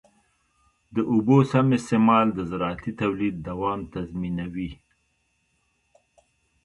د 0.95 0.97
اوبو 1.11 1.37
سم 1.51 1.67
استعمال 1.77 2.27
د 2.33 2.39
زراعتي 2.49 2.91
تولید 3.01 3.35
دوام 3.49 3.79
تضمینوي. 3.93 4.71